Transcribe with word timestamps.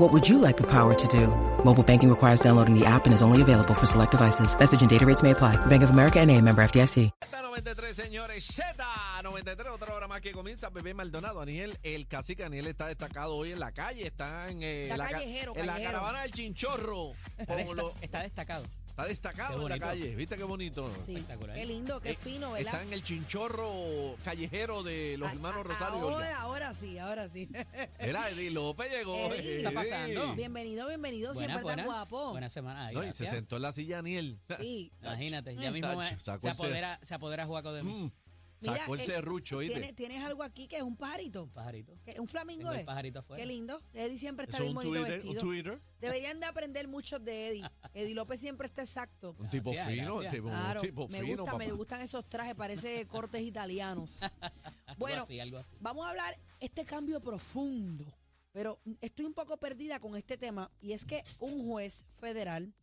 What 0.00 0.12
would 0.14 0.26
you 0.26 0.38
like 0.38 0.56
the 0.56 0.66
power 0.66 0.94
to 0.94 1.06
do? 1.08 1.26
Mobile 1.62 1.82
banking 1.84 2.08
requires 2.08 2.40
downloading 2.40 2.74
the 2.74 2.86
app 2.86 3.04
and 3.06 3.12
is 3.14 3.20
only 3.22 3.42
available 3.42 3.74
for 3.74 3.84
select 3.86 4.12
devices. 4.12 4.56
Message 4.58 4.80
and 4.80 4.88
data 4.90 5.04
rates 5.04 5.22
may 5.22 5.32
apply. 5.32 5.56
Bank 5.66 5.82
of 5.82 5.90
America 5.90 6.18
and 6.20 6.30
a 6.30 6.40
member 6.40 6.62
FDIC. 6.62 7.10
Z93, 7.30 7.92
señores. 7.92 8.46
Z93, 8.48 9.68
otra 9.70 9.94
hora 9.94 10.08
más 10.08 10.22
que 10.22 10.32
comienza. 10.32 10.70
Bebé 10.70 10.94
Maldonado. 10.94 11.42
Aniel, 11.42 11.76
el 11.82 12.06
cacique 12.08 12.44
Aniel 12.44 12.66
está 12.68 12.86
destacado 12.86 13.34
hoy 13.36 13.52
en 13.52 13.60
la 13.60 13.72
calle. 13.72 14.06
Está 14.06 14.48
en, 14.48 14.62
eh, 14.62 14.84
Está 14.84 14.96
la, 14.96 15.04
ca- 15.04 15.10
callejero, 15.18 15.52
en 15.54 15.66
la 15.66 15.72
callejero. 15.74 15.92
caravana 15.98 16.22
del 16.22 16.32
Chinchorro. 16.32 17.12
Está, 17.36 17.44
Como 17.54 17.58
desta- 17.58 17.76
lo- 17.82 17.94
está 18.00 18.22
destacado. 18.22 18.64
Está 19.08 19.28
destacado 19.30 19.62
en 19.62 19.68
la 19.68 19.78
calle. 19.78 20.14
¿Viste 20.14 20.36
qué 20.36 20.44
bonito? 20.44 20.90
Sí, 21.04 21.12
Espectacular. 21.14 21.56
qué 21.56 21.66
lindo, 21.66 22.00
qué 22.00 22.10
Eh, 22.10 22.16
fino, 22.16 22.52
¿verdad? 22.52 22.74
Está 22.74 22.82
en 22.82 22.92
el 22.92 23.02
chinchorro 23.02 24.16
callejero 24.24 24.82
de 24.82 25.16
los 25.18 25.28
A- 25.28 25.32
hermanos 25.32 25.60
a- 25.60 25.62
Rosario 25.68 25.98
Olga. 25.98 26.14
Ahora, 26.14 26.40
ahora 26.40 26.74
sí, 26.74 26.98
ahora 26.98 27.28
sí. 27.28 27.48
Era 27.98 28.30
Eddie 28.30 28.50
López 28.50 28.90
llegó. 28.90 29.16
Eddie. 29.16 29.42
¿Qué 29.42 29.56
está 29.58 29.70
pasando? 29.72 30.34
bienvenido, 30.34 30.86
bienvenido, 30.88 31.32
Buenas, 31.32 31.38
siempre 31.38 31.56
tan 31.56 31.62
buenas. 31.84 31.86
guapo. 31.86 32.30
Buena 32.32 32.48
semana. 32.48 32.86
Ay, 32.86 32.94
No, 32.94 33.00
y 33.00 33.10
se 33.12 33.24
gracias. 33.24 33.30
sentó 33.30 33.56
en 33.56 33.62
la 33.62 33.72
silla 33.72 33.98
Aniel. 33.98 34.38
Sí. 34.60 34.92
Imagínate, 35.02 35.54
ya 35.56 35.70
mismo 35.70 35.88
me- 35.96 36.04
Tacho, 36.04 36.20
sacó 36.20 36.40
se, 36.42 36.48
el 36.48 36.52
apodera, 36.54 36.98
se 37.02 37.14
apodera 37.14 37.46
Juaco 37.46 37.72
de 37.72 37.82
mí. 37.82 37.92
Mm, 37.92 38.12
Sacó 38.60 38.94
el 38.94 39.00
eh, 39.00 39.04
serrucho, 39.04 39.56
¿oíste? 39.58 39.74
¿Tienes, 39.78 39.96
tienes 39.96 40.22
algo 40.22 40.42
aquí 40.42 40.68
que 40.68 40.76
es 40.76 40.82
un 40.82 40.96
pajarito. 40.96 41.48
Pajarito. 41.48 41.98
¿Qué? 42.04 42.20
¿Un 42.20 42.28
flamingo 42.28 42.60
Tengo 42.64 42.72
el 42.74 42.80
es? 42.80 42.86
pajarito 42.86 43.18
afuera. 43.20 43.40
Qué 43.40 43.46
lindo. 43.46 43.82
Eddie 43.94 44.18
siempre 44.18 44.44
está 44.44 44.58
Eso 44.58 44.64
es 44.66 44.68
bien 44.74 44.76
un 44.76 44.84
bonito 44.84 45.00
Twitter, 45.02 45.20
un 45.20 45.26
vestido. 45.34 45.42
Twitter. 45.42 45.82
Deberían 46.00 46.40
de 46.40 46.46
aprender 46.46 46.86
muchos 46.88 47.24
de 47.24 47.48
Eddie. 47.48 47.64
Eddie 47.94 48.14
López 48.14 48.38
siempre 48.40 48.66
está 48.66 48.82
exacto. 48.82 49.34
Un 49.38 49.48
tipo 49.48 49.70
Gracias, 49.70 49.88
fino, 49.88 50.14
gracias. 50.16 50.34
tipo, 50.34 50.48
Claro, 50.48 50.80
un 50.80 50.86
tipo 50.86 51.08
me, 51.08 51.20
fino, 51.22 51.42
gusta, 51.42 51.56
me 51.58 51.72
gustan 51.72 52.00
esos 52.02 52.28
trajes, 52.28 52.54
parece 52.54 53.06
cortes 53.06 53.40
italianos. 53.42 54.20
Algo 54.86 54.98
Bueno, 54.98 55.22
así, 55.22 55.40
algo 55.40 55.58
así. 55.58 55.74
Vamos 55.80 56.06
a 56.06 56.10
hablar 56.10 56.38
este 56.58 56.84
cambio 56.84 57.20
profundo, 57.20 58.14
pero 58.52 58.78
estoy 59.00 59.24
un 59.24 59.32
poco 59.34 59.56
perdida 59.56 60.00
con 60.00 60.16
este 60.16 60.36
tema 60.36 60.70
y 60.82 60.92
es 60.92 61.06
que 61.06 61.24
un 61.38 61.66
juez 61.66 62.06
federal 62.18 62.74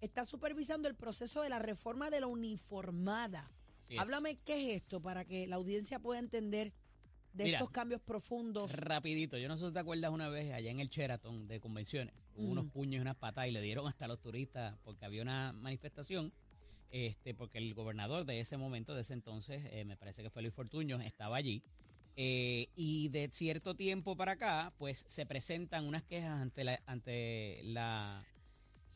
está 0.00 0.24
supervisando 0.24 0.88
el 0.88 0.94
proceso 0.94 1.42
de 1.42 1.48
la 1.50 1.58
reforma 1.58 2.08
de 2.08 2.20
la 2.20 2.26
uniformada. 2.26 3.50
Háblame 3.98 4.36
qué 4.44 4.70
es 4.74 4.82
esto 4.82 5.00
para 5.00 5.24
que 5.24 5.46
la 5.46 5.56
audiencia 5.56 5.98
pueda 5.98 6.18
entender 6.18 6.72
de 7.32 7.44
Mira. 7.44 7.58
estos 7.58 7.70
cambios 7.70 8.00
profundos. 8.00 8.72
Rapidito, 8.72 9.36
yo 9.36 9.46
no 9.48 9.56
sé 9.56 9.66
si 9.66 9.72
te 9.72 9.78
acuerdas 9.78 10.10
una 10.10 10.28
vez 10.28 10.52
allá 10.54 10.70
en 10.70 10.80
el 10.80 10.88
Sheraton 10.88 11.46
de 11.46 11.60
convenciones, 11.60 12.14
hubo 12.34 12.50
unos 12.50 12.66
puños 12.66 12.98
y 12.98 13.00
unas 13.00 13.16
patas 13.16 13.46
y 13.46 13.50
le 13.50 13.60
dieron 13.60 13.86
hasta 13.86 14.06
a 14.06 14.08
los 14.08 14.20
turistas 14.20 14.74
porque 14.84 15.04
había 15.04 15.20
una 15.22 15.52
manifestación, 15.52 16.32
este, 16.90 17.34
porque 17.34 17.58
el 17.58 17.74
gobernador 17.74 18.24
de 18.24 18.40
ese 18.40 18.56
momento, 18.56 18.94
de 18.94 19.02
ese 19.02 19.12
entonces, 19.12 19.62
eh, 19.70 19.84
me 19.84 19.96
parece 19.98 20.22
que 20.22 20.30
fue 20.30 20.40
Luis 20.42 20.54
Fortuño, 20.54 21.00
estaba 21.00 21.36
allí. 21.36 21.62
eh, 22.18 22.68
y 22.74 23.08
de 23.10 23.28
cierto 23.30 23.74
tiempo 23.74 24.16
para 24.16 24.32
acá, 24.32 24.72
pues 24.78 25.04
se 25.06 25.26
presentan 25.26 25.84
unas 25.84 26.02
quejas 26.02 26.40
ante 26.40 26.64
la, 26.64 26.80
ante 26.86 27.60
la, 27.64 28.24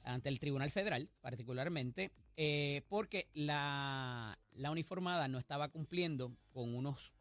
ante 0.04 0.28
el 0.28 0.38
Tribunal 0.38 0.70
Federal, 0.70 1.08
particularmente, 1.20 2.10
eh, 2.36 2.82
porque 2.88 3.28
la, 3.34 4.38
la 4.52 4.70
uniformada 4.70 5.28
no 5.28 5.38
estaba 5.38 5.68
cumpliendo 5.68 6.32
con 6.52 6.74
unos 6.74 7.12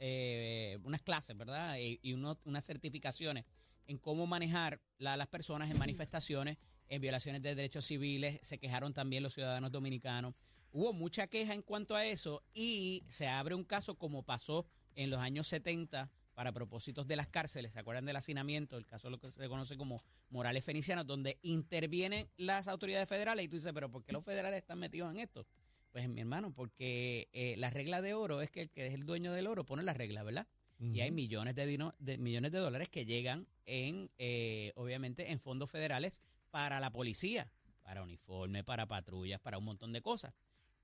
eh, 0.00 0.78
unas 0.84 1.02
clases, 1.02 1.36
¿verdad? 1.36 1.76
Y, 1.78 2.00
y 2.02 2.12
unas 2.14 2.64
certificaciones 2.64 3.44
en 3.86 3.98
cómo 3.98 4.26
manejar 4.26 4.80
la- 4.98 5.16
las 5.16 5.28
personas 5.28 5.70
en 5.70 5.78
manifestaciones, 5.78 6.58
en 6.88 7.00
violaciones 7.00 7.42
de 7.42 7.54
derechos 7.54 7.84
civiles. 7.86 8.38
Se 8.42 8.58
quejaron 8.58 8.92
también 8.92 9.22
los 9.22 9.34
ciudadanos 9.34 9.70
dominicanos. 9.70 10.34
Hubo 10.72 10.92
mucha 10.92 11.26
queja 11.26 11.54
en 11.54 11.62
cuanto 11.62 11.94
a 11.94 12.04
eso 12.06 12.42
y 12.54 13.04
se 13.08 13.28
abre 13.28 13.54
un 13.54 13.64
caso 13.64 13.96
como 13.96 14.22
pasó 14.24 14.66
en 14.96 15.10
los 15.10 15.20
años 15.20 15.46
70 15.46 16.10
para 16.34 16.52
propósitos 16.52 17.06
de 17.06 17.16
las 17.16 17.26
cárceles. 17.26 17.72
¿Se 17.72 17.78
acuerdan 17.78 18.04
del 18.04 18.16
hacinamiento? 18.16 18.76
El 18.76 18.86
caso 18.86 19.08
de 19.08 19.12
lo 19.12 19.18
que 19.18 19.30
se 19.30 19.48
conoce 19.48 19.76
como 19.76 20.02
Morales 20.30 20.64
Feliciano, 20.64 21.04
donde 21.04 21.38
intervienen 21.42 22.28
las 22.36 22.68
autoridades 22.68 23.08
federales 23.08 23.44
y 23.44 23.48
tú 23.48 23.56
dices, 23.56 23.72
pero 23.72 23.90
¿por 23.90 24.02
qué 24.04 24.12
los 24.12 24.24
federales 24.24 24.58
están 24.60 24.78
metidos 24.78 25.10
en 25.12 25.20
esto? 25.20 25.46
Pues 25.90 26.08
mi 26.08 26.20
hermano, 26.20 26.52
porque 26.54 27.28
eh, 27.32 27.54
la 27.58 27.68
regla 27.68 28.00
de 28.00 28.14
oro 28.14 28.40
es 28.40 28.50
que 28.50 28.62
el 28.62 28.70
que 28.70 28.86
es 28.86 28.94
el 28.94 29.04
dueño 29.04 29.32
del 29.32 29.46
oro 29.46 29.64
pone 29.64 29.82
la 29.82 29.92
regla, 29.92 30.22
¿verdad? 30.22 30.46
Y 30.78 31.00
hay 31.00 31.10
millones 31.12 31.54
de, 31.54 31.64
dino- 31.66 31.94
de 32.00 32.18
millones 32.18 32.50
de 32.50 32.58
dólares 32.58 32.88
que 32.88 33.04
llegan 33.06 33.46
en, 33.66 34.10
eh, 34.18 34.72
obviamente, 34.74 35.30
en 35.30 35.38
fondos 35.38 35.70
federales 35.70 36.22
para 36.50 36.80
la 36.80 36.90
policía, 36.90 37.52
para 37.82 38.02
uniforme, 38.02 38.64
para 38.64 38.86
patrullas, 38.86 39.38
para 39.40 39.58
un 39.58 39.64
montón 39.64 39.92
de 39.92 40.00
cosas. 40.02 40.34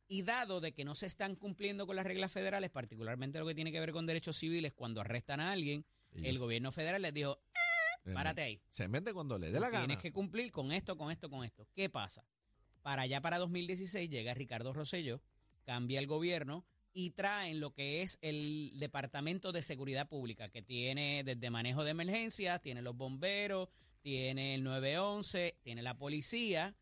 Y 0.09 0.23
dado 0.23 0.61
de 0.61 0.73
que 0.73 0.85
no 0.85 0.95
se 0.95 1.07
están 1.07 1.37
cumpliendo 1.37 1.87
con 1.87 1.95
las 1.95 2.07
reglas 2.07 2.33
federales, 2.33 2.71
particularmente 2.71 3.39
lo 3.39 3.47
que 3.47 3.55
tiene 3.55 3.71
que 3.71 3.81
ver 3.81 3.93
con 3.93 4.07
derechos 4.07 4.37
civiles, 4.37 4.73
cuando 4.73 5.03
arrestan 5.03 5.41
a 5.41 5.53
alguien, 5.53 5.85
el 6.15 6.39
gobierno 6.39 6.73
federal 6.73 7.03
les 7.03 7.13
dijo, 7.13 7.39
eh, 8.05 8.13
párate 8.13 8.43
ahí. 8.43 8.63
Se 8.71 8.89
mete 8.89 9.13
cuando 9.13 9.39
le 9.39 9.51
dé 9.51 9.61
la 9.61 9.69
gana. 9.69 9.87
Tienes 9.87 10.03
que 10.03 10.13
cumplir 10.13 10.51
con 10.51 10.73
esto, 10.73 10.97
con 10.97 11.11
esto, 11.11 11.29
con 11.29 11.45
esto. 11.45 11.69
¿Qué 11.75 11.91
pasa? 11.91 12.25
Para 12.83 13.03
allá, 13.03 13.21
para 13.21 13.39
2016, 13.39 14.09
llega 14.09 14.33
Ricardo 14.35 14.73
Rosselló, 14.73 15.21
cambia 15.65 15.99
el 15.99 16.07
gobierno 16.07 16.65
y 16.93 17.11
traen 17.11 17.61
lo 17.61 17.73
que 17.75 18.03
es 18.03 18.19
el 18.23 18.73
Departamento 18.77 19.53
de 19.53 19.63
Seguridad 19.63 20.09
Pública, 20.09 20.49
que 20.49 20.63
tiene 20.63 21.23
desde 21.23 21.51
manejo 21.51 21.85
de 21.85 21.91
emergencias, 21.91 22.63
tiene 22.63 22.83
los 22.83 22.97
bomberos, 22.97 23.69
tiene 24.01 24.55
el 24.55 24.65
911, 24.65 25.59
tiene 25.63 25.83
la 25.83 25.99
policía. 25.99 26.75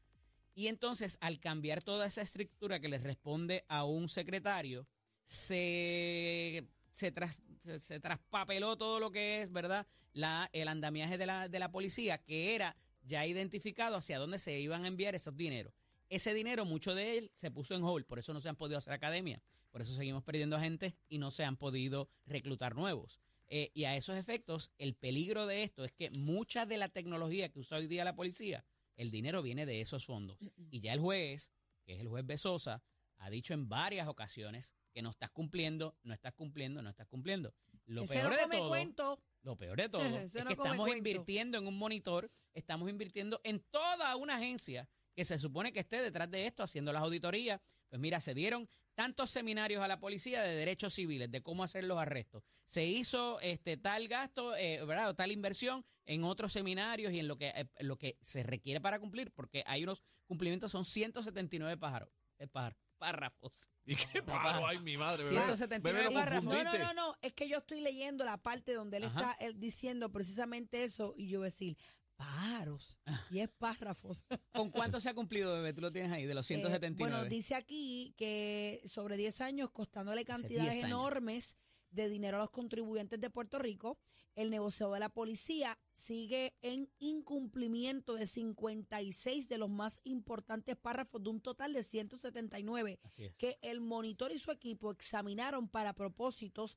Y 0.56 0.68
entonces, 0.68 1.18
al 1.20 1.38
cambiar 1.38 1.82
toda 1.82 2.06
esa 2.06 2.22
estructura 2.22 2.80
que 2.80 2.88
les 2.88 3.02
responde 3.02 3.66
a 3.68 3.84
un 3.84 4.08
secretario, 4.08 4.88
se, 5.22 6.66
se, 6.90 7.12
tras- 7.12 7.38
se- 7.78 8.00
traspapeló 8.00 8.78
todo 8.78 8.98
lo 8.98 9.10
que 9.10 9.42
es, 9.42 9.52
¿verdad? 9.52 9.86
La, 10.14 10.48
el 10.54 10.68
andamiaje 10.68 11.18
de 11.18 11.26
la, 11.26 11.48
de 11.48 11.58
la 11.58 11.70
policía, 11.70 12.18
que 12.24 12.54
era 12.54 12.74
ya 13.02 13.26
identificado 13.26 13.96
hacia 13.96 14.18
dónde 14.18 14.38
se 14.38 14.58
iban 14.58 14.84
a 14.84 14.88
enviar 14.88 15.14
esos 15.14 15.36
dineros. 15.36 15.74
Ese 16.08 16.32
dinero, 16.32 16.64
mucho 16.64 16.94
de 16.94 17.18
él, 17.18 17.30
se 17.34 17.50
puso 17.50 17.74
en 17.74 17.84
hold, 17.84 18.06
por 18.06 18.18
eso 18.18 18.32
no 18.32 18.40
se 18.40 18.48
han 18.48 18.56
podido 18.56 18.78
hacer 18.78 18.94
academia, 18.94 19.42
por 19.70 19.82
eso 19.82 19.92
seguimos 19.92 20.24
perdiendo 20.24 20.58
gente 20.58 20.94
y 21.10 21.18
no 21.18 21.30
se 21.30 21.44
han 21.44 21.58
podido 21.58 22.08
reclutar 22.24 22.74
nuevos. 22.76 23.20
Eh, 23.48 23.70
y 23.74 23.84
a 23.84 23.94
esos 23.94 24.16
efectos, 24.16 24.72
el 24.78 24.94
peligro 24.94 25.46
de 25.46 25.64
esto 25.64 25.84
es 25.84 25.92
que 25.92 26.10
mucha 26.10 26.64
de 26.64 26.78
la 26.78 26.88
tecnología 26.88 27.50
que 27.50 27.58
usa 27.58 27.76
hoy 27.76 27.86
día 27.88 28.04
la 28.04 28.16
policía, 28.16 28.64
el 28.96 29.10
dinero 29.10 29.42
viene 29.42 29.66
de 29.66 29.80
esos 29.80 30.04
fondos. 30.04 30.38
Y 30.70 30.80
ya 30.80 30.92
el 30.92 31.00
juez, 31.00 31.50
que 31.84 31.94
es 31.94 32.00
el 32.00 32.08
juez 32.08 32.26
Besosa, 32.26 32.82
ha 33.18 33.30
dicho 33.30 33.54
en 33.54 33.68
varias 33.68 34.08
ocasiones 34.08 34.74
que 34.92 35.02
no 35.02 35.10
estás 35.10 35.30
cumpliendo, 35.30 35.96
no 36.02 36.12
estás 36.14 36.34
cumpliendo, 36.34 36.82
no 36.82 36.90
estás 36.90 37.06
cumpliendo. 37.06 37.54
Lo 37.86 38.02
Ese 38.02 38.14
peor 38.14 38.32
no 38.32 38.48
de 38.48 38.58
todo, 38.58 38.68
cuento. 38.68 39.20
lo 39.42 39.56
peor 39.56 39.76
de 39.78 39.88
todo 39.88 40.00
es 40.18 40.34
no 40.34 40.44
que 40.46 40.52
estamos 40.52 40.76
cuento. 40.78 40.96
invirtiendo 40.98 41.58
en 41.58 41.66
un 41.66 41.78
monitor, 41.78 42.28
estamos 42.52 42.90
invirtiendo 42.90 43.40
en 43.44 43.60
toda 43.70 44.16
una 44.16 44.36
agencia 44.36 44.88
que 45.14 45.24
se 45.24 45.38
supone 45.38 45.72
que 45.72 45.80
esté 45.80 46.02
detrás 46.02 46.30
de 46.30 46.46
esto 46.46 46.62
haciendo 46.62 46.92
las 46.92 47.02
auditorías. 47.02 47.60
Pues 47.88 48.00
mira, 48.00 48.20
se 48.20 48.34
dieron 48.34 48.68
tantos 48.94 49.30
seminarios 49.30 49.82
a 49.82 49.88
la 49.88 50.00
policía 50.00 50.42
de 50.42 50.54
derechos 50.54 50.94
civiles, 50.94 51.30
de 51.30 51.42
cómo 51.42 51.62
hacer 51.62 51.84
los 51.84 51.98
arrestos. 51.98 52.42
Se 52.64 52.84
hizo 52.86 53.38
este 53.40 53.76
tal 53.76 54.08
gasto, 54.08 54.56
eh, 54.56 54.84
¿verdad? 54.84 55.10
O 55.10 55.14
tal 55.14 55.30
inversión 55.32 55.84
en 56.04 56.24
otros 56.24 56.52
seminarios 56.52 57.12
y 57.12 57.18
en 57.20 57.28
lo 57.28 57.36
que, 57.36 57.48
eh, 57.48 57.68
lo 57.80 57.96
que 57.98 58.16
se 58.22 58.42
requiere 58.42 58.80
para 58.80 58.98
cumplir, 58.98 59.30
porque 59.32 59.62
hay 59.66 59.84
unos 59.84 60.02
cumplimientos, 60.26 60.72
son 60.72 60.84
179 60.84 61.76
pájaros, 61.76 62.08
eh, 62.38 62.46
pájaros, 62.48 62.78
párrafos. 62.98 63.68
¿Y 63.84 63.94
qué 63.96 64.22
pa- 64.22 64.66
Ay, 64.68 64.78
mi 64.80 64.96
madre, 64.96 65.24
bebé. 65.24 65.36
179 65.36 65.98
Bebé, 65.98 66.10
lo 66.14 66.18
párrafos. 66.18 66.52
No, 66.52 66.64
no, 66.64 66.78
no, 66.78 66.94
no, 66.94 67.14
es 67.20 67.32
que 67.34 67.48
yo 67.48 67.58
estoy 67.58 67.82
leyendo 67.82 68.24
la 68.24 68.38
parte 68.38 68.72
donde 68.72 68.96
él 68.96 69.04
Ajá. 69.04 69.20
está 69.32 69.44
él 69.46 69.58
diciendo 69.60 70.10
precisamente 70.10 70.82
eso 70.84 71.12
y 71.16 71.28
yo 71.28 71.40
voy 71.40 71.46
a 71.46 71.50
decir, 71.50 71.76
pájaros, 72.16 72.98
Ah. 73.06 73.24
y 73.30 73.40
es 73.40 73.48
párrafos. 73.48 74.24
¿Con 74.52 74.70
cuánto 74.70 75.00
se 75.00 75.08
ha 75.08 75.14
cumplido, 75.14 75.52
bebé? 75.54 75.72
Tú 75.72 75.80
lo 75.80 75.92
tienes 75.92 76.10
ahí, 76.12 76.26
de 76.26 76.34
los 76.34 76.44
Eh, 76.50 76.54
179. 76.54 76.96
bueno, 77.10 77.28
dice 77.28 77.54
aquí 77.54 78.14
que 78.16 78.80
sobre 78.84 79.16
10 79.16 79.40
años 79.40 79.70
costándole 79.70 80.24
cantidades 80.24 80.72
10 80.72 80.84
enormes 80.84 81.56
de 81.90 82.08
dinero 82.08 82.36
a 82.38 82.40
los 82.40 82.50
contribuyentes 82.50 83.20
de 83.20 83.30
Puerto 83.30 83.58
Rico. 83.58 83.98
El 84.34 84.50
negociado 84.50 84.92
de 84.92 85.00
la 85.00 85.08
policía 85.08 85.78
sigue 85.94 86.54
en 86.60 86.90
incumplimiento 86.98 88.16
de 88.16 88.26
56 88.26 89.48
de 89.48 89.56
los 89.56 89.70
más 89.70 90.00
importantes 90.04 90.76
párrafos 90.76 91.22
de 91.22 91.30
un 91.30 91.40
total 91.40 91.72
de 91.72 91.82
179 91.82 92.98
Así 93.02 93.24
es. 93.24 93.34
que 93.36 93.58
el 93.62 93.80
monitor 93.80 94.32
y 94.32 94.38
su 94.38 94.50
equipo 94.50 94.90
examinaron 94.90 95.68
para 95.68 95.94
propósitos, 95.94 96.76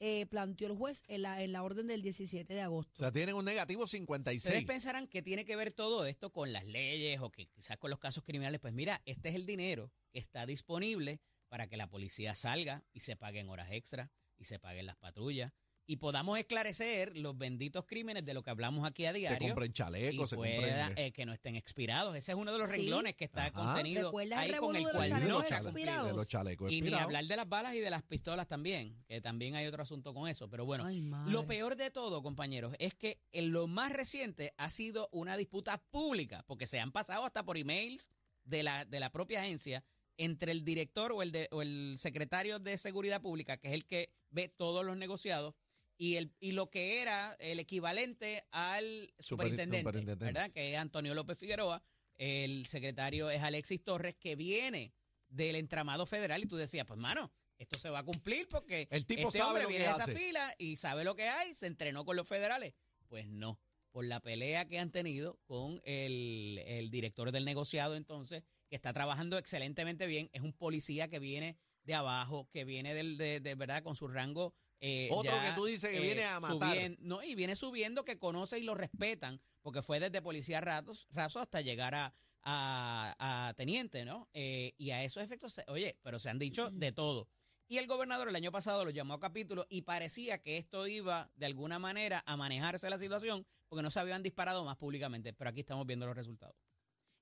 eh, 0.00 0.26
planteó 0.26 0.66
el 0.66 0.76
juez 0.76 1.02
en 1.08 1.22
la, 1.22 1.42
en 1.42 1.52
la 1.52 1.62
orden 1.62 1.86
del 1.86 2.02
17 2.02 2.52
de 2.52 2.62
agosto. 2.62 2.92
O 2.96 2.98
sea, 2.98 3.12
tienen 3.12 3.34
un 3.34 3.44
negativo 3.44 3.86
56. 3.86 4.44
Ustedes 4.44 4.66
pensarán 4.66 5.06
que 5.06 5.22
tiene 5.22 5.44
que 5.44 5.56
ver 5.56 5.72
todo 5.72 6.06
esto 6.06 6.30
con 6.32 6.52
las 6.52 6.64
leyes 6.66 7.20
o 7.20 7.30
que 7.30 7.46
quizás 7.46 7.78
con 7.78 7.90
los 7.90 7.98
casos 7.98 8.24
criminales. 8.24 8.60
Pues 8.60 8.72
mira, 8.72 9.02
este 9.04 9.28
es 9.28 9.34
el 9.34 9.46
dinero 9.46 9.92
que 10.10 10.18
está 10.18 10.46
disponible 10.46 11.20
para 11.48 11.68
que 11.68 11.76
la 11.76 11.86
policía 11.86 12.34
salga 12.34 12.82
y 12.92 13.00
se 13.00 13.16
paguen 13.16 13.48
horas 13.48 13.70
extras 13.72 14.10
y 14.38 14.44
se 14.44 14.58
paguen 14.58 14.86
las 14.86 14.96
patrullas 14.96 15.52
y 15.86 15.96
podamos 15.96 16.38
esclarecer 16.38 17.16
los 17.16 17.36
benditos 17.36 17.84
crímenes 17.84 18.24
de 18.24 18.32
lo 18.34 18.42
que 18.42 18.50
hablamos 18.50 18.86
aquí 18.86 19.06
a 19.06 19.12
se 19.12 19.18
diario. 19.18 19.48
compren 19.48 19.70
y 19.70 19.74
chalecos, 19.74 20.30
se 20.30 20.36
pueda, 20.36 20.86
compren... 20.86 21.06
eh, 21.06 21.12
que 21.12 21.26
no 21.26 21.32
estén 21.32 21.56
expirados. 21.56 22.14
Ese 22.16 22.32
es 22.32 22.38
uno 22.38 22.52
de 22.52 22.58
los 22.58 22.68
Sí. 22.70 22.76
renglones 22.76 23.16
que 23.16 23.24
está 23.24 23.46
Ajá. 23.46 23.52
contenido 23.52 24.04
¿Recuerdas 24.08 24.44
el 24.44 24.54
ahí 24.54 24.60
con 24.60 24.76
el 24.76 24.82
de 24.84 24.92
los 24.92 24.92
cual 24.96 25.10
no 25.28 25.42
se 25.42 25.54
de 25.56 26.12
los 26.14 26.28
chalecos 26.28 26.72
Y 26.72 26.80
ni 26.82 26.92
hablar 26.94 27.24
de 27.26 27.36
las 27.36 27.48
balas 27.48 27.74
y 27.74 27.80
de 27.80 27.90
las 27.90 28.02
pistolas 28.02 28.46
también, 28.46 29.02
que 29.08 29.20
también 29.20 29.56
hay 29.56 29.66
otro 29.66 29.82
asunto 29.82 30.14
con 30.14 30.28
eso. 30.28 30.48
Pero 30.48 30.64
bueno, 30.64 30.84
Ay, 30.84 31.10
lo 31.26 31.46
peor 31.46 31.76
de 31.76 31.90
todo, 31.90 32.22
compañeros, 32.22 32.74
es 32.78 32.94
que 32.94 33.20
en 33.32 33.50
lo 33.52 33.66
más 33.66 33.92
reciente 33.92 34.54
ha 34.58 34.70
sido 34.70 35.08
una 35.12 35.36
disputa 35.36 35.78
pública, 35.90 36.44
porque 36.46 36.66
se 36.66 36.78
han 36.78 36.92
pasado 36.92 37.24
hasta 37.24 37.42
por 37.44 37.56
emails 37.58 38.10
de 38.44 38.62
la, 38.62 38.84
de 38.84 39.00
la 39.00 39.10
propia 39.10 39.40
agencia 39.40 39.82
entre 40.16 40.52
el 40.52 40.64
director 40.64 41.12
o 41.12 41.22
el, 41.22 41.32
de, 41.32 41.48
o 41.50 41.62
el 41.62 41.94
secretario 41.96 42.58
de 42.58 42.76
Seguridad 42.78 43.22
Pública, 43.22 43.56
que 43.56 43.68
es 43.68 43.74
el 43.74 43.86
que 43.86 44.12
ve 44.30 44.48
todos 44.48 44.84
los 44.84 44.96
negociados, 44.96 45.54
y, 46.00 46.16
el, 46.16 46.32
y 46.40 46.52
lo 46.52 46.70
que 46.70 47.02
era 47.02 47.36
el 47.40 47.60
equivalente 47.60 48.46
al 48.52 49.12
superintendente, 49.18 49.80
superintendente. 49.80 50.24
¿verdad? 50.24 50.50
Que 50.50 50.72
es 50.72 50.78
Antonio 50.78 51.12
López 51.12 51.36
Figueroa, 51.36 51.82
el 52.16 52.64
secretario 52.64 53.28
es 53.28 53.42
Alexis 53.42 53.84
Torres, 53.84 54.16
que 54.18 54.34
viene 54.34 54.94
del 55.28 55.56
entramado 55.56 56.06
federal, 56.06 56.42
y 56.42 56.46
tú 56.46 56.56
decías, 56.56 56.86
pues 56.86 56.98
mano, 56.98 57.30
esto 57.58 57.78
se 57.78 57.90
va 57.90 57.98
a 57.98 58.02
cumplir 58.02 58.48
porque 58.48 58.88
El 58.90 59.04
tipo 59.04 59.28
este 59.28 59.40
sabe 59.40 59.48
hombre 59.50 59.62
lo 59.64 59.68
que 59.68 59.74
viene 59.74 59.84
de 59.84 59.90
esa 59.90 60.06
fila 60.06 60.54
y 60.56 60.76
sabe 60.76 61.04
lo 61.04 61.14
que 61.14 61.28
hay, 61.28 61.54
se 61.54 61.66
entrenó 61.66 62.06
con 62.06 62.16
los 62.16 62.26
federales. 62.26 62.72
Pues 63.06 63.26
no, 63.26 63.60
por 63.90 64.06
la 64.06 64.20
pelea 64.20 64.66
que 64.66 64.78
han 64.78 64.90
tenido 64.90 65.38
con 65.44 65.82
el, 65.84 66.62
el 66.64 66.90
director 66.90 67.30
del 67.30 67.44
negociado 67.44 67.94
entonces, 67.94 68.42
que 68.70 68.76
está 68.76 68.94
trabajando 68.94 69.36
excelentemente 69.36 70.06
bien, 70.06 70.30
es 70.32 70.40
un 70.40 70.54
policía 70.54 71.08
que 71.08 71.18
viene 71.18 71.58
de 71.82 71.92
abajo, 71.92 72.48
que 72.50 72.64
viene 72.64 72.94
del, 72.94 73.18
de, 73.18 73.40
de 73.40 73.54
verdad 73.54 73.82
con 73.82 73.96
su 73.96 74.08
rango. 74.08 74.54
Eh, 74.80 75.08
Otro 75.12 75.30
ya, 75.32 75.48
que 75.50 75.52
tú 75.54 75.64
dices 75.66 75.90
que 75.90 75.98
eh, 75.98 76.00
viene 76.00 76.24
a 76.24 76.40
matar. 76.40 76.76
subien- 76.76 76.96
no, 77.00 77.22
y 77.22 77.34
viene 77.34 77.54
subiendo, 77.56 78.04
que 78.04 78.18
conoce 78.18 78.58
y 78.58 78.62
lo 78.62 78.74
respetan, 78.74 79.40
porque 79.62 79.82
fue 79.82 80.00
desde 80.00 80.22
policía 80.22 80.60
ratos, 80.60 81.06
raso 81.10 81.38
hasta 81.40 81.60
llegar 81.60 81.94
a, 81.94 82.14
a, 82.42 83.48
a 83.48 83.54
teniente, 83.54 84.04
¿no? 84.04 84.28
Eh, 84.32 84.74
y 84.78 84.90
a 84.92 85.04
esos 85.04 85.22
efectos, 85.22 85.52
se- 85.54 85.64
oye, 85.68 85.98
pero 86.02 86.18
se 86.18 86.30
han 86.30 86.38
dicho 86.38 86.70
de 86.70 86.92
todo. 86.92 87.28
Y 87.68 87.78
el 87.78 87.86
gobernador 87.86 88.28
el 88.28 88.34
año 88.34 88.50
pasado 88.50 88.84
lo 88.84 88.90
llamó 88.90 89.14
a 89.14 89.20
capítulo 89.20 89.64
y 89.68 89.82
parecía 89.82 90.42
que 90.42 90.56
esto 90.56 90.88
iba 90.88 91.30
de 91.36 91.46
alguna 91.46 91.78
manera 91.78 92.22
a 92.26 92.36
manejarse 92.36 92.90
la 92.90 92.98
situación 92.98 93.46
porque 93.68 93.82
no 93.82 93.90
se 93.92 94.00
habían 94.00 94.24
disparado 94.24 94.64
más 94.64 94.76
públicamente, 94.76 95.32
pero 95.32 95.50
aquí 95.50 95.60
estamos 95.60 95.86
viendo 95.86 96.04
los 96.06 96.16
resultados. 96.16 96.56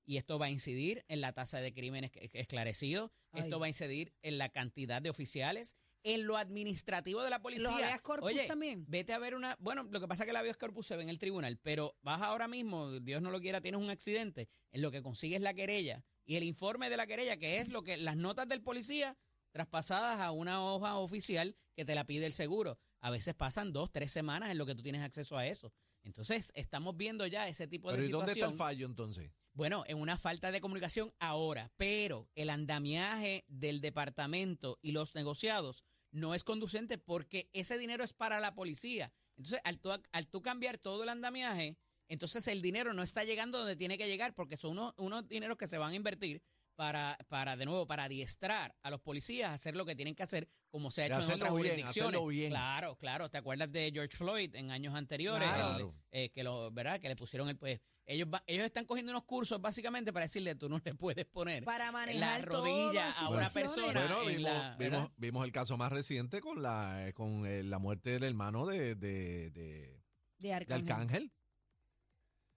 Y 0.07 0.17
esto 0.17 0.39
va 0.39 0.47
a 0.47 0.49
incidir 0.49 1.05
en 1.07 1.21
la 1.21 1.33
tasa 1.33 1.59
de 1.59 1.71
crímenes 1.71 2.09
esclarecidos, 2.33 3.11
esto 3.33 3.59
va 3.59 3.67
a 3.67 3.69
incidir 3.69 4.11
en 4.23 4.39
la 4.39 4.49
cantidad 4.49 5.03
de 5.03 5.11
oficiales, 5.11 5.75
en 6.03 6.25
lo 6.25 6.37
administrativo 6.37 7.23
de 7.23 7.29
la 7.29 7.41
policía. 7.41 7.69
¿Los 7.69 7.73
habeas 7.73 8.01
corpus 8.01 8.27
Oye, 8.27 8.45
también? 8.45 8.85
vete 8.87 9.13
a 9.13 9.19
ver 9.19 9.35
una, 9.35 9.55
bueno, 9.59 9.83
lo 9.83 9.99
que 9.99 10.07
pasa 10.07 10.23
es 10.23 10.25
que 10.25 10.31
el 10.31 10.37
habeas 10.37 10.57
corpus 10.57 10.87
se 10.87 10.95
ve 10.95 11.03
en 11.03 11.09
el 11.09 11.19
tribunal, 11.19 11.57
pero 11.57 11.95
vas 12.01 12.21
ahora 12.21 12.47
mismo, 12.47 12.99
Dios 12.99 13.21
no 13.21 13.31
lo 13.31 13.39
quiera, 13.41 13.61
tienes 13.61 13.81
un 13.81 13.89
accidente, 13.89 14.49
en 14.71 14.81
lo 14.81 14.91
que 14.91 15.01
consigues 15.01 15.41
la 15.41 15.53
querella 15.53 16.03
y 16.25 16.35
el 16.35 16.43
informe 16.43 16.89
de 16.89 16.97
la 16.97 17.07
querella, 17.07 17.37
que 17.37 17.59
es 17.59 17.69
lo 17.69 17.83
que 17.83 17.97
las 17.97 18.15
notas 18.15 18.47
del 18.47 18.61
policía 18.61 19.17
traspasadas 19.51 20.19
a 20.19 20.31
una 20.31 20.63
hoja 20.63 20.97
oficial 20.97 21.55
que 21.75 21.85
te 21.85 21.95
la 21.95 22.05
pide 22.05 22.25
el 22.25 22.33
seguro. 22.33 22.79
A 23.01 23.09
veces 23.09 23.33
pasan 23.33 23.73
dos, 23.73 23.91
tres 23.91 24.11
semanas 24.11 24.51
en 24.51 24.57
lo 24.57 24.65
que 24.65 24.75
tú 24.75 24.83
tienes 24.83 25.01
acceso 25.01 25.37
a 25.37 25.47
eso. 25.47 25.73
Entonces, 26.03 26.51
estamos 26.55 26.95
viendo 26.97 27.27
ya 27.27 27.47
ese 27.47 27.67
tipo 27.67 27.89
Pero 27.89 28.01
de 28.01 28.07
¿y 28.07 28.11
dónde 28.11 28.31
está 28.31 28.33
situación. 28.33 28.51
el 28.53 28.57
fallo 28.57 28.85
entonces? 28.85 29.31
Bueno, 29.53 29.83
en 29.87 29.97
una 29.97 30.17
falta 30.17 30.51
de 30.51 30.61
comunicación 30.61 31.13
ahora, 31.19 31.71
pero 31.75 32.29
el 32.35 32.49
andamiaje 32.49 33.43
del 33.47 33.81
departamento 33.81 34.79
y 34.81 34.91
los 34.91 35.15
negociados 35.15 35.83
no 36.11 36.33
es 36.33 36.43
conducente 36.43 36.97
porque 36.97 37.49
ese 37.53 37.77
dinero 37.77 38.03
es 38.03 38.13
para 38.13 38.39
la 38.39 38.55
policía. 38.55 39.11
Entonces, 39.35 39.59
al 39.63 39.79
tú, 39.79 39.91
al 40.11 40.27
tú 40.27 40.41
cambiar 40.41 40.77
todo 40.77 41.03
el 41.03 41.09
andamiaje, 41.09 41.77
entonces 42.07 42.47
el 42.47 42.61
dinero 42.61 42.93
no 42.93 43.03
está 43.03 43.23
llegando 43.23 43.59
donde 43.59 43.75
tiene 43.75 43.97
que 43.97 44.07
llegar 44.07 44.33
porque 44.33 44.57
son 44.57 44.71
unos, 44.71 44.93
unos 44.97 45.27
dineros 45.27 45.57
que 45.57 45.67
se 45.67 45.77
van 45.77 45.91
a 45.91 45.95
invertir 45.95 46.41
para, 46.79 47.17
para, 47.27 47.57
de 47.57 47.65
nuevo, 47.65 47.85
para 47.85 48.05
adiestrar 48.05 48.73
a 48.83 48.89
los 48.89 49.01
policías 49.01 49.51
a 49.51 49.53
hacer 49.55 49.75
lo 49.75 49.85
que 49.85 49.97
tienen 49.97 50.15
que 50.15 50.23
hacer, 50.23 50.47
como 50.69 50.91
se 50.91 51.01
ha 51.03 51.05
hecho 51.07 51.15
en 51.17 51.23
otras 51.33 51.53
bien, 51.53 51.71
jurisdicciones. 51.71 52.21
bien. 52.29 52.51
Claro, 52.51 52.95
claro. 52.95 53.29
¿Te 53.29 53.37
acuerdas 53.37 53.69
de 53.69 53.91
George 53.93 54.15
Floyd 54.15 54.55
en 54.55 54.71
años 54.71 54.95
anteriores? 54.95 55.49
Claro. 55.49 55.93
Eh, 56.09 56.29
que 56.29 56.41
lo, 56.41 56.71
¿verdad? 56.71 57.01
Que 57.01 57.09
le 57.09 57.17
pusieron 57.17 57.49
el 57.49 57.57
pues. 57.57 57.81
Ellos, 58.05 58.29
va- 58.33 58.41
ellos 58.47 58.63
están 58.65 58.85
cogiendo 58.85 59.11
unos 59.11 59.25
cursos 59.25 59.59
básicamente 59.59 60.13
para 60.13 60.23
decirle 60.23 60.55
tú 60.55 60.69
no 60.69 60.79
le 60.83 60.95
puedes 60.95 61.25
poner 61.25 61.65
Para 61.65 61.87
la 61.87 61.91
manejar 61.91 62.45
todas 62.45 62.63
rodilla 62.63 63.11
a 63.11 63.29
una 63.29 63.49
persona. 63.49 63.99
Bueno, 63.99 64.21
en 64.21 64.27
vimos, 64.37 64.41
la- 64.53 64.75
vimos, 64.79 65.11
vimos 65.17 65.43
el 65.45 65.51
caso 65.51 65.75
más 65.75 65.91
reciente 65.91 66.39
con 66.39 66.63
la 66.63 67.11
con 67.13 67.45
eh, 67.45 67.61
la 67.61 67.77
muerte 67.77 68.11
del 68.11 68.23
hermano 68.23 68.65
de, 68.65 68.95
de, 68.95 69.49
de, 69.51 70.01
De 70.39 70.47
de 70.47 70.53
Arcángel. 70.73 71.33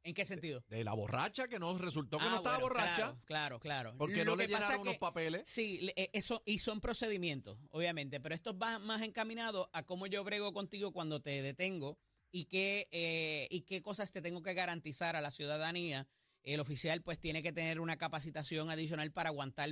¿En 0.04 0.14
qué 0.14 0.24
sentido? 0.24 0.64
de 0.68 0.84
la 0.84 0.92
borracha 0.94 1.48
que 1.48 1.58
no 1.58 1.76
resultó 1.78 2.18
que 2.18 2.24
Ah, 2.24 2.30
no 2.30 2.36
estaba 2.36 2.56
bueno, 2.56 2.68
borracha 2.68 2.94
Claro, 2.94 3.20
claro, 3.24 3.60
claro. 3.60 3.94
porque 3.98 4.24
Lo 4.24 4.32
no 4.32 4.36
le 4.36 4.46
que 4.46 4.54
llenaron 4.54 4.76
que- 4.76 4.82
unos 4.82 4.96
papeles. 4.98 5.42
Sí, 5.46 5.92
eh, 5.96 6.10
eso, 6.12 6.42
y 6.44 6.58
son 6.58 6.80
procedimientos, 6.80 7.58
obviamente, 7.70 8.20
pero 8.20 8.34
esto 8.34 8.56
va 8.58 8.78
más 8.78 9.02
encaminado 9.02 9.70
a 9.72 9.84
cómo 9.84 10.06
yo 10.06 10.24
brego 10.24 10.52
contigo 10.52 10.92
cuando 10.92 11.20
te 11.20 11.40
detengo 11.42 11.98
y 12.32 12.46
qué, 12.46 12.88
eh, 12.90 13.46
y 13.50 13.62
qué 13.62 13.82
cosas 13.82 14.10
te 14.10 14.22
tengo 14.22 14.42
que 14.42 14.54
garantizar 14.54 15.14
a 15.16 15.20
la 15.20 15.30
ciudadanía. 15.30 16.08
El 16.42 16.58
oficial 16.60 17.02
pues 17.02 17.20
tiene 17.20 17.42
que 17.42 17.52
tener 17.52 17.78
una 17.78 17.96
capacitación 17.98 18.70
adicional 18.70 19.12
para 19.12 19.28
aguantar 19.28 19.70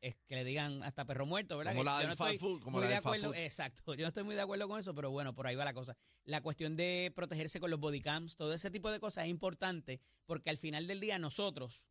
es 0.00 0.16
que 0.26 0.36
le 0.36 0.44
digan 0.44 0.82
hasta 0.82 1.04
perro 1.04 1.26
muerto, 1.26 1.58
¿verdad? 1.58 1.72
Como 1.72 1.84
la 1.84 1.98
del 1.98 2.08
no 2.08 2.16
fast 2.16 2.38
food, 2.38 2.62
como 2.62 2.80
la 2.80 2.86
de 2.86 2.96
acuerdo, 2.96 3.28
food. 3.28 3.36
exacto. 3.36 3.94
Yo 3.94 4.02
no 4.02 4.08
estoy 4.08 4.24
muy 4.24 4.34
de 4.34 4.42
acuerdo 4.42 4.68
con 4.68 4.78
eso, 4.78 4.94
pero 4.94 5.10
bueno, 5.10 5.34
por 5.34 5.46
ahí 5.46 5.56
va 5.56 5.64
la 5.64 5.74
cosa. 5.74 5.96
La 6.24 6.40
cuestión 6.40 6.76
de 6.76 7.12
protegerse 7.14 7.60
con 7.60 7.70
los 7.70 7.80
bodycams, 7.80 8.36
todo 8.36 8.52
ese 8.52 8.70
tipo 8.70 8.90
de 8.90 9.00
cosas 9.00 9.24
es 9.24 9.30
importante 9.30 10.00
porque 10.26 10.50
al 10.50 10.58
final 10.58 10.86
del 10.86 11.00
día 11.00 11.18
nosotros 11.18 11.84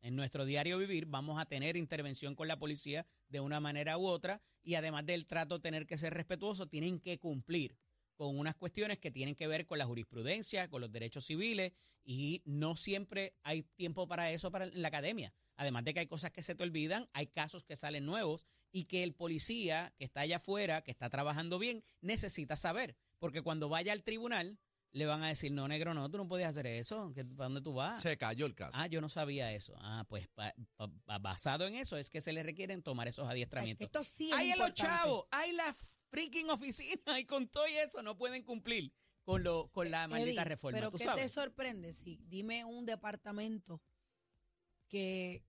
en 0.00 0.16
nuestro 0.16 0.44
diario 0.44 0.78
vivir 0.78 1.06
vamos 1.06 1.40
a 1.40 1.46
tener 1.46 1.76
intervención 1.76 2.34
con 2.34 2.46
la 2.46 2.58
policía 2.58 3.06
de 3.28 3.40
una 3.40 3.60
manera 3.60 3.96
u 3.96 4.06
otra 4.06 4.42
y 4.62 4.74
además 4.74 5.06
del 5.06 5.26
trato 5.26 5.60
tener 5.60 5.86
que 5.86 5.96
ser 5.96 6.12
respetuoso, 6.12 6.66
tienen 6.66 7.00
que 7.00 7.18
cumplir 7.18 7.78
con 8.16 8.38
unas 8.38 8.54
cuestiones 8.54 8.98
que 8.98 9.10
tienen 9.10 9.34
que 9.34 9.46
ver 9.46 9.66
con 9.66 9.78
la 9.78 9.86
jurisprudencia, 9.86 10.68
con 10.68 10.80
los 10.80 10.92
derechos 10.92 11.24
civiles 11.26 11.72
y 12.04 12.42
no 12.44 12.76
siempre 12.76 13.34
hay 13.42 13.62
tiempo 13.62 14.06
para 14.06 14.30
eso 14.30 14.50
para 14.50 14.64
en 14.66 14.82
la 14.82 14.88
academia. 14.88 15.32
Además 15.56 15.84
de 15.84 15.94
que 15.94 16.00
hay 16.00 16.06
cosas 16.06 16.30
que 16.32 16.42
se 16.42 16.54
te 16.54 16.62
olvidan, 16.62 17.08
hay 17.12 17.26
casos 17.28 17.64
que 17.64 17.76
salen 17.76 18.04
nuevos 18.06 18.46
y 18.72 18.84
que 18.84 19.02
el 19.04 19.14
policía 19.14 19.92
que 19.96 20.04
está 20.04 20.20
allá 20.20 20.36
afuera, 20.36 20.82
que 20.82 20.90
está 20.90 21.08
trabajando 21.08 21.58
bien, 21.58 21.84
necesita 22.00 22.56
saber, 22.56 22.96
porque 23.18 23.40
cuando 23.42 23.68
vaya 23.68 23.92
al 23.92 24.02
tribunal 24.02 24.58
le 24.90 25.06
van 25.06 25.24
a 25.24 25.28
decir, 25.28 25.50
"No, 25.50 25.66
negro, 25.66 25.92
no, 25.92 26.08
tú 26.08 26.18
no 26.18 26.28
puedes 26.28 26.46
hacer 26.46 26.66
eso, 26.68 27.12
¿para 27.14 27.24
dónde 27.48 27.60
tú 27.62 27.72
vas?" 27.74 28.00
Se 28.02 28.16
cayó 28.16 28.46
el 28.46 28.54
caso. 28.54 28.78
Ah, 28.78 28.86
yo 28.86 29.00
no 29.00 29.08
sabía 29.08 29.52
eso. 29.52 29.74
Ah, 29.78 30.04
pues 30.08 30.28
pa- 30.28 30.54
pa- 30.76 30.88
pa- 31.04 31.18
basado 31.18 31.66
en 31.66 31.74
eso 31.74 31.96
es 31.96 32.10
que 32.10 32.20
se 32.20 32.32
le 32.32 32.42
requieren 32.44 32.80
tomar 32.82 33.08
esos 33.08 33.28
adiestramientos. 33.28 33.84
Esto 33.86 34.04
sí 34.04 34.30
es 34.30 34.36
¡Ay, 34.36 34.50
importante. 34.52 34.82
la 35.52 35.74
freaking 36.14 36.50
oficina! 36.50 37.18
Y 37.20 37.24
con 37.24 37.48
todo 37.48 37.66
y 37.68 37.72
eso 37.74 38.02
no 38.02 38.16
pueden 38.16 38.42
cumplir 38.42 38.92
con 39.22 39.42
lo 39.42 39.68
con 39.72 39.90
la 39.90 40.06
maldita 40.08 40.42
Eddie, 40.42 40.44
reforma. 40.48 40.78
Pero 40.78 40.90
¿tú 40.90 40.98
¿qué 40.98 41.04
sabes? 41.04 41.22
te 41.24 41.28
sorprende? 41.28 41.92
Sí, 41.92 42.20
dime 42.28 42.64
un 42.64 42.84
departamento 42.86 43.80
que 44.88 45.42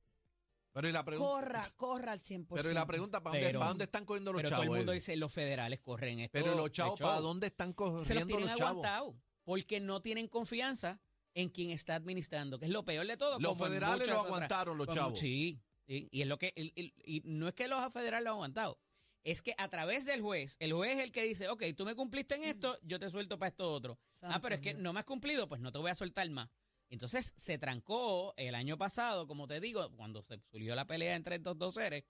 Pero 0.73 0.89
y 0.89 0.91
la 0.91 1.03
pregunta, 1.05 1.31
corra, 1.31 1.69
corra 1.75 2.11
al 2.13 2.19
100%. 2.19 2.47
pero 2.55 2.71
y 2.71 2.73
la 2.73 2.85
pregunta 2.85 3.21
¿para 3.21 3.33
dónde, 3.35 3.47
Pero- 3.47 3.59
para 3.59 3.69
dónde 3.69 3.83
están 3.85 4.05
cogiendo 4.05 4.33
los 4.33 4.39
Pero 4.41 4.49
todo 4.49 4.55
chavos? 4.61 4.65
el 4.75 4.79
mundo 4.79 4.91
Eddie? 4.91 4.99
dice 4.99 5.15
los 5.17 5.31
federales 5.33 5.79
corren 5.79 6.19
esto. 6.19 6.31
pero 6.33 6.55
los 6.55 6.71
chavos, 6.71 6.99
¿para 6.99 7.19
dónde 7.21 7.47
están 7.47 7.69
Se 7.69 7.73
los 7.75 7.91
corriendo 8.05 8.25
tienen 8.27 8.47
los 8.47 8.57
chavos? 8.57 8.71
aguantados 8.85 9.15
porque 9.43 9.79
no 9.79 10.01
tienen 10.01 10.27
confianza 10.27 10.99
en 11.33 11.49
quien 11.49 11.69
está 11.71 11.95
administrando, 11.95 12.57
que 12.59 12.65
es 12.65 12.71
lo 12.71 12.83
peor 12.85 13.05
de 13.05 13.17
todo. 13.17 13.39
Los 13.39 13.57
federales 13.57 14.07
lo 14.07 14.13
otras- 14.15 14.25
aguantaron, 14.25 14.77
los 14.77 14.87
como- 14.87 14.95
chavos. 14.95 15.19
Sí, 15.19 15.61
y, 15.85 16.07
y 16.17 16.21
es 16.21 16.27
lo 16.27 16.37
que 16.37 16.53
y 16.55 17.21
no 17.25 17.47
es 17.49 17.53
que 17.53 17.67
los 17.67 17.91
federales 17.93 18.23
lo 18.23 18.29
han 18.31 18.35
aguantado, 18.35 18.79
es 19.25 19.41
que 19.41 19.53
a 19.57 19.67
través 19.67 20.05
del 20.05 20.21
juez, 20.21 20.55
el 20.59 20.71
juez 20.71 20.97
es 20.97 21.03
el 21.03 21.11
que 21.11 21.23
dice, 21.23 21.49
ok, 21.49 21.63
tú 21.75 21.83
me 21.83 21.95
cumpliste 21.95 22.35
en 22.35 22.43
esto, 22.43 22.77
yo 22.83 22.97
te 22.97 23.09
suelto 23.09 23.37
para 23.37 23.49
esto 23.49 23.69
otro. 23.69 23.99
ah, 24.21 24.39
pero 24.41 24.55
es 24.55 24.61
que 24.61 24.73
no 24.73 24.93
me 24.93 24.99
has 24.99 25.05
cumplido, 25.05 25.49
pues 25.49 25.59
no 25.59 25.71
te 25.71 25.79
voy 25.79 25.91
a 25.91 25.95
soltar 25.95 26.29
más. 26.29 26.49
Entonces 26.89 27.33
se 27.35 27.57
trancó 27.57 28.33
el 28.37 28.55
año 28.55 28.77
pasado, 28.77 29.27
como 29.27 29.47
te 29.47 29.59
digo, 29.59 29.91
cuando 29.97 30.21
se 30.21 30.39
surgió 30.51 30.75
la 30.75 30.85
pelea 30.85 31.15
entre 31.15 31.35
estos 31.35 31.57
dos 31.57 31.73
seres, 31.73 32.05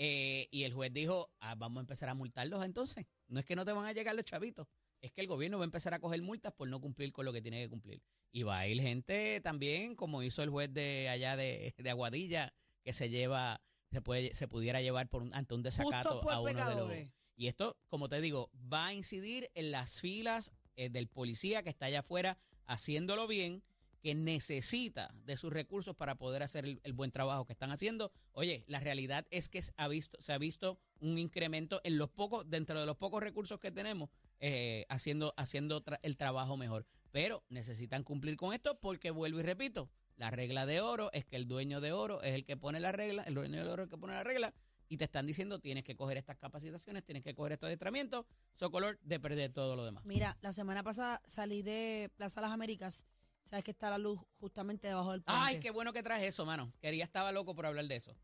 Eh, 0.00 0.46
y 0.52 0.62
el 0.62 0.72
juez 0.74 0.92
dijo, 0.92 1.28
ah, 1.40 1.56
vamos 1.56 1.78
a 1.78 1.80
empezar 1.80 2.08
a 2.08 2.14
multarlos 2.14 2.64
entonces. 2.64 3.04
No 3.26 3.40
es 3.40 3.44
que 3.44 3.56
no 3.56 3.64
te 3.64 3.72
van 3.72 3.84
a 3.84 3.92
llegar 3.92 4.14
los 4.14 4.24
chavitos, 4.24 4.68
es 5.00 5.10
que 5.10 5.22
el 5.22 5.26
gobierno 5.26 5.58
va 5.58 5.64
a 5.64 5.70
empezar 5.70 5.92
a 5.92 5.98
coger 5.98 6.22
multas 6.22 6.52
por 6.52 6.68
no 6.68 6.80
cumplir 6.80 7.10
con 7.10 7.24
lo 7.24 7.32
que 7.32 7.42
tiene 7.42 7.60
que 7.62 7.68
cumplir. 7.68 8.00
Y 8.30 8.44
va 8.44 8.60
a 8.60 8.68
ir 8.68 8.80
gente 8.80 9.40
también, 9.40 9.96
como 9.96 10.22
hizo 10.22 10.44
el 10.44 10.50
juez 10.50 10.72
de 10.72 11.08
allá 11.08 11.34
de, 11.36 11.74
de 11.76 11.90
Aguadilla, 11.90 12.52
que 12.84 12.92
se 12.92 13.08
lleva, 13.08 13.60
se 13.90 14.00
puede, 14.02 14.34
se 14.34 14.48
pudiera 14.48 14.80
llevar 14.82 15.08
por 15.08 15.22
un, 15.22 15.34
ante 15.34 15.54
un 15.54 15.62
desacato 15.62 16.20
a 16.30 16.40
uno 16.40 16.68
de 16.68 16.74
los. 16.74 16.88
Y 17.36 17.46
esto, 17.46 17.76
como 17.88 18.08
te 18.08 18.20
digo, 18.20 18.50
va 18.72 18.86
a 18.86 18.92
incidir 18.94 19.50
en 19.54 19.70
las 19.70 20.00
filas 20.00 20.52
eh, 20.76 20.88
del 20.90 21.06
policía 21.08 21.62
que 21.62 21.68
está 21.70 21.86
allá 21.86 22.00
afuera 22.00 22.38
haciéndolo 22.66 23.26
bien, 23.26 23.62
que 24.02 24.14
necesita 24.14 25.12
de 25.24 25.36
sus 25.36 25.52
recursos 25.52 25.96
para 25.96 26.14
poder 26.16 26.42
hacer 26.42 26.64
el, 26.64 26.80
el 26.84 26.92
buen 26.92 27.10
trabajo 27.10 27.44
que 27.46 27.52
están 27.52 27.70
haciendo. 27.72 28.12
Oye, 28.32 28.64
la 28.66 28.78
realidad 28.80 29.26
es 29.30 29.48
que 29.48 29.62
se 29.62 29.72
ha 29.76 29.88
visto, 29.88 30.20
se 30.20 30.32
ha 30.32 30.38
visto 30.38 30.78
un 31.00 31.18
incremento 31.18 31.80
en 31.84 31.98
los 31.98 32.08
pocos, 32.10 32.48
dentro 32.48 32.78
de 32.78 32.86
los 32.86 32.96
pocos 32.96 33.22
recursos 33.22 33.58
que 33.58 33.72
tenemos, 33.72 34.10
eh, 34.40 34.84
haciendo, 34.88 35.34
haciendo 35.36 35.84
tra- 35.84 35.98
el 36.02 36.16
trabajo 36.16 36.56
mejor. 36.56 36.86
Pero 37.10 37.42
necesitan 37.48 38.04
cumplir 38.04 38.36
con 38.36 38.52
esto 38.52 38.78
porque 38.78 39.10
vuelvo 39.10 39.40
y 39.40 39.42
repito, 39.42 39.90
la 40.18 40.30
regla 40.30 40.66
de 40.66 40.80
oro 40.80 41.10
es 41.12 41.24
que 41.24 41.36
el 41.36 41.48
dueño 41.48 41.80
de 41.80 41.92
oro 41.92 42.20
es 42.22 42.34
el 42.34 42.44
que 42.44 42.56
pone 42.56 42.80
la 42.80 42.92
regla, 42.92 43.22
el 43.22 43.34
dueño 43.34 43.64
de 43.64 43.70
oro 43.70 43.84
es 43.84 43.86
el 43.86 43.90
que 43.90 43.98
pone 43.98 44.14
la 44.14 44.24
regla, 44.24 44.52
y 44.88 44.96
te 44.96 45.04
están 45.04 45.26
diciendo 45.26 45.60
tienes 45.60 45.84
que 45.84 45.94
coger 45.94 46.16
estas 46.18 46.36
capacitaciones, 46.36 47.04
tienes 47.04 47.22
que 47.22 47.34
coger 47.34 47.52
estos 47.52 47.68
adiestramientos, 47.68 48.26
Socolor 48.54 48.98
de 49.00 49.20
perder 49.20 49.52
todo 49.52 49.76
lo 49.76 49.84
demás. 49.84 50.04
Mira, 50.04 50.36
la 50.40 50.52
semana 50.52 50.82
pasada 50.82 51.22
salí 51.24 51.62
de 51.62 52.10
Plaza 52.16 52.40
Las 52.40 52.50
Américas. 52.50 53.06
Sabes 53.44 53.64
que 53.64 53.70
está 53.70 53.88
la 53.88 53.96
luz 53.96 54.20
justamente 54.40 54.88
debajo 54.88 55.12
del 55.12 55.22
puente. 55.22 55.40
Ay, 55.42 55.60
qué 55.60 55.70
bueno 55.70 55.92
que 55.94 56.02
traes 56.02 56.24
eso, 56.24 56.44
mano. 56.44 56.70
Quería, 56.82 57.04
estaba 57.04 57.32
loco 57.32 57.54
por 57.54 57.64
hablar 57.64 57.86
de 57.86 57.96
eso. 57.96 58.14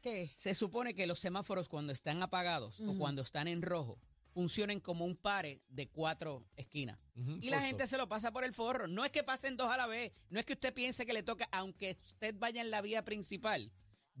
¿Qué? 0.00 0.30
Se 0.34 0.54
supone 0.54 0.94
que 0.94 1.06
los 1.06 1.18
semáforos 1.18 1.68
cuando 1.68 1.92
están 1.92 2.22
apagados 2.22 2.80
o 2.80 2.96
cuando 2.96 3.22
están 3.22 3.48
en 3.48 3.60
rojo 3.60 3.98
funcionen 4.40 4.80
como 4.80 5.06
un 5.06 5.16
pare 5.16 5.62
de 5.70 5.88
cuatro 5.88 6.44
esquinas. 6.56 6.98
Y 7.40 7.48
la 7.48 7.56
forzo. 7.56 7.66
gente 7.68 7.86
se 7.86 7.96
lo 7.96 8.06
pasa 8.06 8.32
por 8.32 8.44
el 8.44 8.52
forro. 8.52 8.86
No 8.86 9.02
es 9.02 9.10
que 9.10 9.22
pasen 9.24 9.56
dos 9.56 9.70
a 9.70 9.78
la 9.78 9.86
vez. 9.86 10.12
No 10.28 10.38
es 10.38 10.44
que 10.44 10.52
usted 10.52 10.74
piense 10.74 11.06
que 11.06 11.14
le 11.14 11.22
toca, 11.22 11.48
aunque 11.52 11.96
usted 12.04 12.34
vaya 12.38 12.60
en 12.60 12.70
la 12.70 12.82
vía 12.82 13.02
principal, 13.02 13.72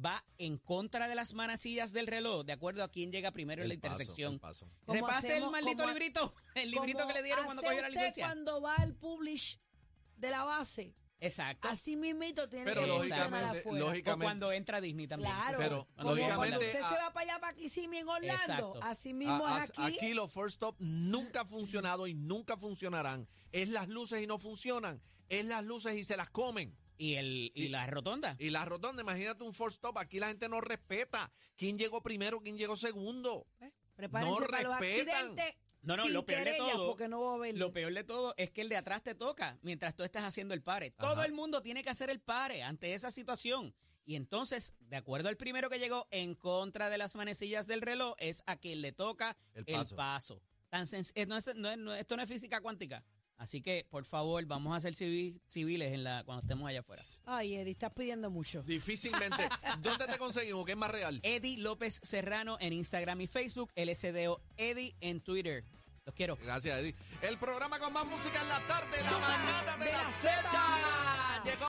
va 0.02 0.24
en 0.38 0.56
contra 0.56 1.06
de 1.06 1.14
las 1.14 1.34
manecillas 1.34 1.92
del 1.92 2.06
reloj, 2.06 2.46
de 2.46 2.54
acuerdo 2.54 2.82
a 2.82 2.88
quién 2.90 3.12
llega 3.12 3.30
primero 3.30 3.60
en 3.62 3.68
la 3.68 3.74
paso, 3.74 3.92
intersección. 3.92 4.32
el 4.34 4.40
paso. 4.40 4.70
Como 4.86 5.06
Repase 5.06 5.32
hacemos- 5.34 5.48
el 5.48 5.52
maldito 5.52 5.82
como- 5.82 5.88
librito. 5.92 6.34
El 6.54 6.70
librito 6.70 7.06
que 7.06 7.12
le 7.12 7.22
dieron 7.22 7.44
cuando 7.44 7.60
cogió 7.62 7.82
la 7.82 7.88
usted 7.88 8.00
licencia. 8.00 8.24
cuando 8.24 8.62
va 8.62 8.74
al 8.76 8.94
publish 8.94 9.58
de 10.16 10.30
la 10.30 10.44
base. 10.44 10.94
Exacto. 11.20 11.68
Así 11.68 11.96
mismito 11.96 12.48
tiene 12.48 12.66
Pero 12.66 12.82
que 12.82 12.86
lógicamente- 12.88 13.24
funcionar 13.30 13.56
afuera. 13.58 13.84
o 13.84 13.88
lógicamente- 13.88 14.24
cuando 14.24 14.52
entra 14.52 14.80
Disney 14.80 15.06
también. 15.08 15.32
Claro, 15.32 15.58
Pero, 15.58 15.88
como 15.96 16.10
lógicamente, 16.10 16.36
cuando 16.36 16.56
usted 16.66 16.80
a- 16.82 16.88
se 16.90 16.94
va 16.96 17.12
para 17.12 17.24
allá, 17.32 17.40
para 17.40 17.52
Kissimmee 17.56 17.98
en 18.00 18.08
Orlando, 18.08 18.42
Exacto. 18.42 18.78
así 18.82 19.14
mismo 19.14 19.46
A- 19.46 19.64
es 19.64 19.72
a- 19.78 19.86
aquí. 19.86 20.12
los 20.14 20.30
first 20.32 20.54
stop 20.56 20.76
nunca 20.78 21.40
han 21.40 21.48
funcionado 21.48 22.06
y 22.06 22.14
nunca 22.14 22.56
funcionarán. 22.56 23.26
Es 23.52 23.68
las 23.68 23.88
luces 23.88 24.22
y 24.22 24.26
no 24.26 24.38
funcionan. 24.38 25.00
Es 25.28 25.44
las 25.46 25.64
luces 25.64 25.96
y 25.96 26.04
se 26.04 26.16
las 26.16 26.28
comen. 26.30 26.76
Y, 26.98 27.14
el, 27.16 27.52
y, 27.54 27.64
Y- 27.64 27.68
la 27.68 27.86
rotonda. 27.86 28.36
Y 28.38 28.50
la 28.50 28.64
rotonda, 28.64 29.02
imagínate 29.02 29.42
un 29.44 29.52
first 29.52 29.74
stop. 29.76 29.98
Aquí 29.98 30.18
la 30.18 30.28
gente 30.28 30.48
no 30.48 30.60
respeta. 30.62 31.30
¿Quién 31.56 31.76
llegó 31.78 32.02
primero? 32.02 32.40
¿Quién 32.40 32.56
llegó 32.56 32.74
segundo? 32.76 33.46
Pues, 33.58 33.72
Prepárense 33.96 34.40
no 34.40 34.46
para 34.46 34.62
los 34.62 34.78
respetan. 34.78 35.14
accidentes. 35.30 35.54
No, 35.86 35.96
no, 35.96 36.02
sin 36.04 36.12
lo 36.12 36.26
peor 36.26 36.44
de 36.44 36.56
todo- 36.56 36.86
Porque 36.88 37.08
no 37.08 37.22
va 37.22 37.32
a 37.32 37.34
haber. 37.36 37.56
Lo 37.56 37.72
peor 37.72 37.92
de 37.94 38.04
todo 38.04 38.34
es 38.36 38.50
que 38.50 38.60
el 38.60 38.68
de 38.68 38.76
atrás 38.76 39.02
te 39.02 39.14
toca 39.14 39.58
mientras 39.62 39.94
tú 39.94 40.02
estás 40.02 40.24
haciendo 40.24 40.52
el 40.52 40.62
pare. 40.62 40.90
Todo 40.90 41.22
el 41.22 41.32
mundo 41.32 41.62
tiene 41.62 41.82
que 41.82 41.90
hacer 41.90 42.10
el 42.10 42.20
pare 42.20 42.62
ante 42.62 42.92
esa 42.92 43.10
situación. 43.10 43.74
Y 44.04 44.14
entonces, 44.16 44.74
de 44.80 44.96
acuerdo 44.96 45.28
al 45.28 45.36
primero 45.36 45.68
que 45.70 45.78
llegó 45.78 46.06
en 46.10 46.34
contra 46.34 46.90
de 46.90 46.98
las 46.98 47.16
manecillas 47.16 47.66
del 47.66 47.82
reloj, 47.82 48.14
es 48.18 48.42
a 48.46 48.56
quien 48.56 48.80
le 48.80 48.92
toca 48.92 49.36
El 49.54 49.64
el 49.66 49.74
paso. 49.76 49.96
paso. 49.96 50.42
Tan 50.68 50.84
senc- 50.86 51.26
no 51.26 51.36
es- 51.36 51.54
no 51.56 51.70
es- 51.70 51.78
no- 51.78 51.94
esto 51.94 52.16
no 52.16 52.22
es 52.22 52.28
física 52.28 52.60
cuántica. 52.60 53.02
Así 53.38 53.60
que, 53.60 53.86
por 53.90 54.04
favor, 54.06 54.44
vamos 54.46 54.74
a 54.74 54.80
ser 54.80 54.94
civi- 54.94 55.38
civiles 55.46 55.92
en 55.92 56.04
la, 56.04 56.24
cuando 56.24 56.40
estemos 56.42 56.68
allá 56.68 56.80
afuera. 56.80 57.02
Ay, 57.26 57.56
Eddie, 57.56 57.72
estás 57.72 57.92
pidiendo 57.92 58.30
mucho. 58.30 58.62
Difícilmente. 58.62 59.46
¿Dónde 59.82 60.06
te 60.06 60.16
conseguimos? 60.18 60.64
¿Qué 60.64 60.72
es 60.72 60.78
más 60.78 60.90
real? 60.90 61.20
Eddie 61.22 61.58
López 61.58 62.00
Serrano 62.02 62.56
en 62.60 62.72
Instagram 62.72 63.20
y 63.20 63.26
Facebook, 63.26 63.70
LSDO 63.76 64.40
Eddie 64.56 64.94
en 65.00 65.20
Twitter. 65.20 65.64
Los 66.06 66.14
quiero. 66.14 66.36
Gracias, 66.36 66.78
Eddie. 66.80 66.94
El 67.20 67.36
programa 67.36 67.78
con 67.80 67.92
más 67.92 68.06
música 68.06 68.40
en 68.40 68.48
la 68.48 68.64
tarde, 68.68 68.96
la 69.10 69.18
manada 69.18 69.76
de, 69.76 69.84
de 69.86 69.92
la 69.92 69.98
la 70.02 70.08
Z. 70.08 70.50
Llegó 71.44 71.64